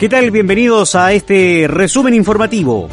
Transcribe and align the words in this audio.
¿Qué 0.00 0.08
tal? 0.08 0.30
Bienvenidos 0.30 0.94
a 0.94 1.12
este 1.12 1.66
resumen 1.68 2.14
informativo. 2.14 2.88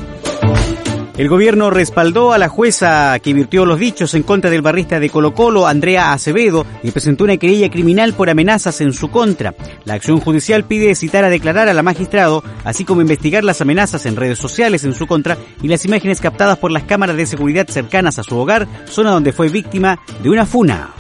El 1.15 1.29
gobierno 1.29 1.69
respaldó 1.69 2.33
a 2.33 2.37
la 2.37 2.49
jueza 2.49 3.17
que 3.19 3.33
virtió 3.33 3.65
los 3.65 3.79
dichos 3.79 4.13
en 4.13 4.23
contra 4.23 4.49
del 4.49 4.61
barrista 4.61 4.99
de 4.99 5.09
Colo 5.09 5.33
Colo, 5.33 5.67
Andrea 5.67 6.11
Acevedo, 6.11 6.65
y 6.83 6.91
presentó 6.91 7.23
una 7.23 7.37
querella 7.37 7.69
criminal 7.69 8.11
por 8.11 8.29
amenazas 8.29 8.81
en 8.81 8.91
su 8.91 9.09
contra. 9.09 9.55
La 9.85 9.93
acción 9.93 10.19
judicial 10.19 10.65
pide 10.65 10.95
citar 10.95 11.23
a 11.23 11.29
declarar 11.29 11.69
a 11.69 11.73
la 11.73 11.81
magistrado, 11.81 12.43
así 12.65 12.83
como 12.83 12.99
investigar 12.99 13.45
las 13.45 13.61
amenazas 13.61 14.05
en 14.05 14.17
redes 14.17 14.37
sociales 14.37 14.83
en 14.83 14.93
su 14.93 15.07
contra 15.07 15.37
y 15.61 15.69
las 15.69 15.85
imágenes 15.85 16.19
captadas 16.19 16.57
por 16.57 16.71
las 16.71 16.83
cámaras 16.83 17.15
de 17.15 17.25
seguridad 17.25 17.69
cercanas 17.69 18.19
a 18.19 18.23
su 18.23 18.37
hogar, 18.37 18.67
zona 18.83 19.11
donde 19.11 19.31
fue 19.31 19.47
víctima 19.47 19.97
de 20.21 20.29
una 20.29 20.45
funa. 20.45 20.93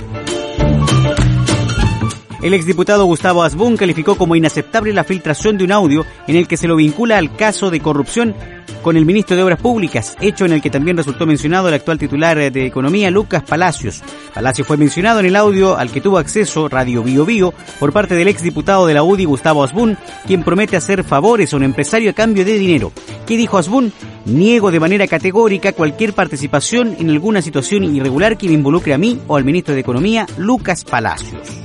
El 2.47 2.53
exdiputado 2.53 3.03
Gustavo 3.03 3.43
Asbun 3.43 3.75
calificó 3.75 4.15
como 4.15 4.33
inaceptable 4.33 4.93
la 4.93 5.03
filtración 5.03 5.57
de 5.57 5.65
un 5.65 5.73
audio 5.73 6.05
en 6.27 6.37
el 6.37 6.47
que 6.47 6.55
se 6.55 6.69
lo 6.69 6.77
vincula 6.77 7.17
al 7.17 7.35
caso 7.35 7.69
de 7.69 7.81
corrupción 7.81 8.33
con 8.81 8.95
el 8.95 9.05
ministro 9.05 9.35
de 9.35 9.43
Obras 9.43 9.59
Públicas, 9.59 10.15
hecho 10.21 10.45
en 10.45 10.53
el 10.53 10.61
que 10.61 10.69
también 10.69 10.95
resultó 10.95 11.25
mencionado 11.25 11.67
el 11.67 11.73
actual 11.73 11.97
titular 11.97 12.37
de 12.37 12.65
Economía, 12.65 13.11
Lucas 13.11 13.43
Palacios. 13.43 14.01
Palacios 14.33 14.65
fue 14.65 14.77
mencionado 14.77 15.19
en 15.19 15.25
el 15.25 15.35
audio 15.35 15.75
al 15.75 15.91
que 15.91 15.99
tuvo 15.99 16.19
acceso 16.19 16.69
Radio 16.69 17.03
Bio 17.03 17.25
Bio 17.25 17.53
por 17.81 17.91
parte 17.91 18.15
del 18.15 18.29
exdiputado 18.29 18.87
de 18.87 18.93
la 18.93 19.03
UDI, 19.03 19.25
Gustavo 19.25 19.65
Asbun, 19.65 19.97
quien 20.25 20.43
promete 20.43 20.77
hacer 20.77 21.03
favores 21.03 21.51
a 21.51 21.57
un 21.57 21.63
empresario 21.63 22.11
a 22.11 22.13
cambio 22.13 22.45
de 22.45 22.57
dinero. 22.57 22.93
¿Qué 23.25 23.35
dijo 23.35 23.57
Asbun? 23.57 23.91
Niego 24.23 24.71
de 24.71 24.79
manera 24.79 25.05
categórica 25.05 25.73
cualquier 25.73 26.13
participación 26.13 26.95
en 26.97 27.09
alguna 27.09 27.41
situación 27.41 27.83
irregular 27.83 28.37
que 28.37 28.47
me 28.47 28.53
involucre 28.53 28.93
a 28.93 28.97
mí 28.97 29.19
o 29.27 29.35
al 29.35 29.43
ministro 29.43 29.73
de 29.73 29.81
Economía, 29.81 30.25
Lucas 30.37 30.85
Palacios 30.85 31.56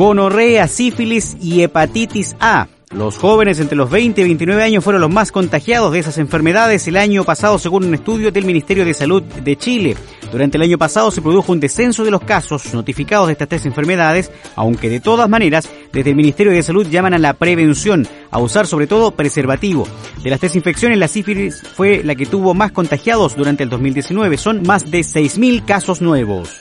gonorrea, 0.00 0.66
sífilis 0.66 1.36
y 1.42 1.62
hepatitis 1.62 2.34
A. 2.40 2.68
Los 2.90 3.18
jóvenes 3.18 3.60
entre 3.60 3.76
los 3.76 3.90
20 3.90 4.22
y 4.22 4.24
29 4.24 4.62
años 4.62 4.82
fueron 4.82 5.02
los 5.02 5.10
más 5.10 5.30
contagiados 5.30 5.92
de 5.92 5.98
esas 5.98 6.16
enfermedades 6.16 6.88
el 6.88 6.96
año 6.96 7.22
pasado 7.22 7.58
según 7.58 7.84
un 7.84 7.92
estudio 7.92 8.32
del 8.32 8.46
Ministerio 8.46 8.86
de 8.86 8.94
Salud 8.94 9.22
de 9.22 9.56
Chile. 9.56 9.98
Durante 10.32 10.56
el 10.56 10.62
año 10.62 10.78
pasado 10.78 11.10
se 11.10 11.20
produjo 11.20 11.52
un 11.52 11.60
descenso 11.60 12.02
de 12.02 12.10
los 12.10 12.22
casos 12.22 12.72
notificados 12.72 13.26
de 13.26 13.32
estas 13.32 13.48
tres 13.48 13.66
enfermedades, 13.66 14.32
aunque 14.56 14.88
de 14.88 15.00
todas 15.00 15.28
maneras 15.28 15.68
desde 15.92 16.08
el 16.08 16.16
Ministerio 16.16 16.54
de 16.54 16.62
Salud 16.62 16.88
llaman 16.88 17.12
a 17.12 17.18
la 17.18 17.34
prevención, 17.34 18.08
a 18.30 18.38
usar 18.38 18.66
sobre 18.66 18.86
todo 18.86 19.10
preservativo. 19.10 19.86
De 20.24 20.30
las 20.30 20.40
tres 20.40 20.56
infecciones, 20.56 20.96
la 20.96 21.08
sífilis 21.08 21.62
fue 21.76 22.02
la 22.02 22.14
que 22.14 22.24
tuvo 22.24 22.54
más 22.54 22.72
contagiados 22.72 23.36
durante 23.36 23.64
el 23.64 23.68
2019. 23.68 24.38
Son 24.38 24.62
más 24.62 24.90
de 24.90 25.00
6.000 25.00 25.66
casos 25.66 26.00
nuevos. 26.00 26.58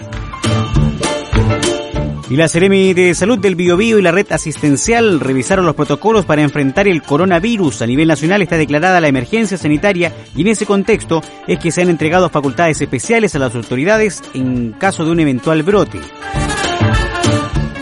Y 2.29 2.35
la 2.35 2.47
Seremi 2.47 2.93
de 2.93 3.15
Salud 3.15 3.39
del 3.39 3.55
Biobío 3.55 3.97
y 3.97 4.03
la 4.03 4.11
red 4.11 4.31
asistencial 4.31 5.19
revisaron 5.19 5.65
los 5.65 5.73
protocolos 5.73 6.25
para 6.25 6.43
enfrentar 6.43 6.87
el 6.87 7.01
coronavirus. 7.01 7.81
A 7.81 7.87
nivel 7.87 8.07
nacional 8.07 8.43
está 8.43 8.55
declarada 8.55 9.01
la 9.01 9.07
emergencia 9.07 9.57
sanitaria 9.57 10.13
y 10.35 10.41
en 10.41 10.49
ese 10.49 10.67
contexto 10.67 11.23
es 11.47 11.57
que 11.57 11.71
se 11.71 11.81
han 11.81 11.89
entregado 11.89 12.29
facultades 12.29 12.79
especiales 12.81 13.33
a 13.33 13.39
las 13.39 13.55
autoridades 13.55 14.21
en 14.35 14.73
caso 14.73 15.05
de 15.05 15.11
un 15.11 15.19
eventual 15.19 15.63
brote. 15.63 15.99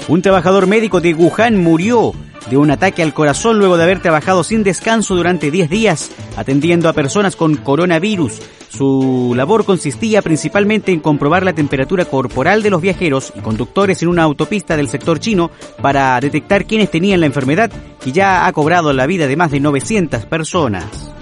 Un 0.07 0.21
trabajador 0.21 0.65
médico 0.65 1.01
de 1.01 1.13
Wuhan 1.13 1.57
murió 1.57 2.13
de 2.49 2.57
un 2.57 2.71
ataque 2.71 3.03
al 3.03 3.13
corazón 3.13 3.59
luego 3.59 3.77
de 3.77 3.83
haber 3.83 4.01
trabajado 4.01 4.43
sin 4.43 4.63
descanso 4.63 5.15
durante 5.15 5.51
10 5.51 5.69
días 5.69 6.11
atendiendo 6.35 6.89
a 6.89 6.93
personas 6.93 7.35
con 7.35 7.55
coronavirus. 7.55 8.39
Su 8.69 9.33
labor 9.35 9.65
consistía 9.65 10.21
principalmente 10.21 10.91
en 10.91 10.99
comprobar 10.99 11.43
la 11.43 11.53
temperatura 11.53 12.05
corporal 12.05 12.61
de 12.61 12.69
los 12.69 12.81
viajeros 12.81 13.33
y 13.35 13.39
conductores 13.39 14.01
en 14.03 14.09
una 14.09 14.23
autopista 14.23 14.75
del 14.75 14.89
sector 14.89 15.19
chino 15.19 15.51
para 15.81 16.19
detectar 16.19 16.65
quiénes 16.65 16.91
tenían 16.91 17.21
la 17.21 17.25
enfermedad 17.25 17.71
y 18.05 18.11
ya 18.11 18.45
ha 18.45 18.53
cobrado 18.53 18.93
la 18.93 19.07
vida 19.07 19.27
de 19.27 19.35
más 19.35 19.51
de 19.51 19.59
900 19.59 20.25
personas. 20.25 21.16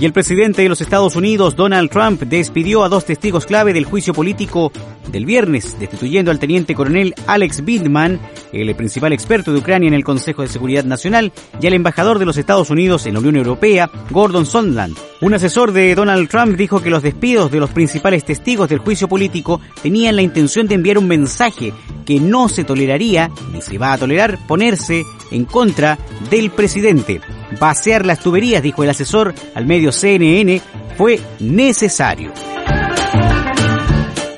Y 0.00 0.04
el 0.04 0.12
presidente 0.12 0.62
de 0.62 0.68
los 0.68 0.80
Estados 0.80 1.16
Unidos, 1.16 1.56
Donald 1.56 1.90
Trump, 1.90 2.22
despidió 2.22 2.84
a 2.84 2.88
dos 2.88 3.04
testigos 3.04 3.46
clave 3.46 3.72
del 3.72 3.84
juicio 3.84 4.14
político 4.14 4.70
del 5.10 5.26
viernes, 5.26 5.76
destituyendo 5.80 6.30
al 6.30 6.38
teniente 6.38 6.76
coronel 6.76 7.14
Alex 7.26 7.64
Bindman, 7.64 8.20
el 8.52 8.72
principal 8.76 9.12
experto 9.12 9.52
de 9.52 9.58
Ucrania 9.58 9.88
en 9.88 9.94
el 9.94 10.04
Consejo 10.04 10.42
de 10.42 10.48
Seguridad 10.48 10.84
Nacional, 10.84 11.32
y 11.60 11.66
al 11.66 11.74
embajador 11.74 12.20
de 12.20 12.26
los 12.26 12.36
Estados 12.36 12.70
Unidos 12.70 13.06
en 13.06 13.14
la 13.14 13.18
Unión 13.18 13.34
Europea, 13.34 13.90
Gordon 14.10 14.46
Sondland. 14.46 14.96
Un 15.20 15.34
asesor 15.34 15.72
de 15.72 15.96
Donald 15.96 16.28
Trump 16.28 16.56
dijo 16.56 16.80
que 16.80 16.90
los 16.90 17.02
despidos 17.02 17.50
de 17.50 17.58
los 17.58 17.70
principales 17.70 18.24
testigos 18.24 18.68
del 18.68 18.78
juicio 18.78 19.08
político 19.08 19.60
tenían 19.82 20.14
la 20.14 20.22
intención 20.22 20.68
de 20.68 20.76
enviar 20.76 20.98
un 20.98 21.08
mensaje 21.08 21.72
que 22.06 22.20
no 22.20 22.48
se 22.48 22.62
toleraría, 22.62 23.32
ni 23.52 23.60
se 23.62 23.78
va 23.78 23.94
a 23.94 23.98
tolerar, 23.98 24.38
ponerse 24.46 25.04
en 25.32 25.44
contra 25.44 25.98
del 26.30 26.50
presidente. 26.50 27.20
Vaciar 27.60 28.06
las 28.06 28.20
tuberías, 28.20 28.62
dijo 28.62 28.82
el 28.82 28.90
asesor 28.90 29.34
al 29.54 29.66
medio 29.66 29.92
CNN, 29.92 30.60
fue 30.96 31.20
necesario. 31.40 32.32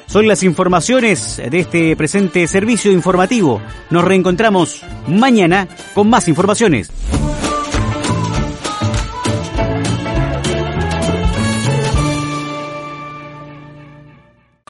Son 0.06 0.26
las 0.26 0.42
informaciones 0.42 1.40
de 1.50 1.60
este 1.60 1.94
presente 1.94 2.46
servicio 2.48 2.90
informativo. 2.90 3.62
Nos 3.90 4.04
reencontramos 4.04 4.82
mañana 5.06 5.68
con 5.94 6.10
más 6.10 6.26
informaciones. 6.26 6.90